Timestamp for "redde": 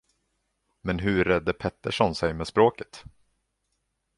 1.25-1.53